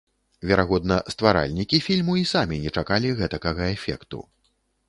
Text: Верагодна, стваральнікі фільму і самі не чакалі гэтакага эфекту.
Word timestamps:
Верагодна, 0.51 0.97
стваральнікі 1.15 1.79
фільму 1.87 2.17
і 2.23 2.25
самі 2.33 2.57
не 2.67 2.75
чакалі 2.83 3.15
гэтакага 3.23 3.73
эфекту. 3.79 4.27